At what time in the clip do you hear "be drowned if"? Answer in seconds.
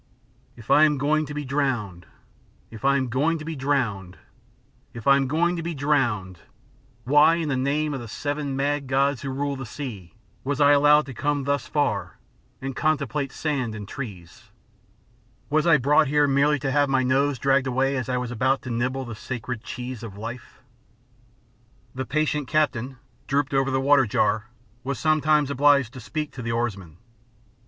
1.35-2.83, 3.45-5.05